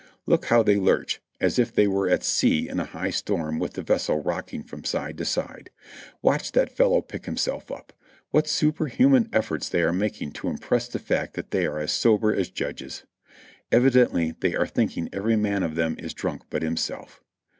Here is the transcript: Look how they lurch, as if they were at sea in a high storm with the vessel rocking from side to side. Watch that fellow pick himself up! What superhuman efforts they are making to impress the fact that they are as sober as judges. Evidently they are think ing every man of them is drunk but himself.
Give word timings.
Look 0.25 0.45
how 0.45 0.63
they 0.63 0.77
lurch, 0.77 1.21
as 1.39 1.59
if 1.59 1.71
they 1.71 1.85
were 1.87 2.09
at 2.09 2.23
sea 2.23 2.67
in 2.67 2.79
a 2.79 2.85
high 2.85 3.11
storm 3.11 3.59
with 3.59 3.73
the 3.73 3.83
vessel 3.83 4.17
rocking 4.19 4.63
from 4.63 4.83
side 4.83 5.15
to 5.19 5.25
side. 5.25 5.69
Watch 6.23 6.53
that 6.53 6.75
fellow 6.75 7.03
pick 7.03 7.27
himself 7.27 7.69
up! 7.71 7.93
What 8.31 8.47
superhuman 8.47 9.29
efforts 9.31 9.69
they 9.69 9.83
are 9.83 9.93
making 9.93 10.31
to 10.31 10.47
impress 10.49 10.87
the 10.87 10.97
fact 10.97 11.35
that 11.35 11.51
they 11.51 11.67
are 11.67 11.77
as 11.77 11.91
sober 11.91 12.33
as 12.33 12.49
judges. 12.49 13.03
Evidently 13.71 14.31
they 14.39 14.55
are 14.55 14.65
think 14.65 14.97
ing 14.97 15.07
every 15.13 15.35
man 15.35 15.61
of 15.61 15.75
them 15.75 15.95
is 15.99 16.15
drunk 16.15 16.45
but 16.49 16.63
himself. 16.63 17.21